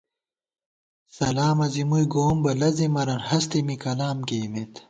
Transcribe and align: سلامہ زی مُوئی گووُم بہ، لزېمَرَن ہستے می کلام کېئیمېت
سلامہ 1.17 1.65
زی 1.73 1.83
مُوئی 1.89 2.05
گووُم 2.13 2.37
بہ، 2.43 2.51
لزېمَرَن 2.59 3.21
ہستے 3.27 3.59
می 3.67 3.75
کلام 3.83 4.17
کېئیمېت 4.27 4.73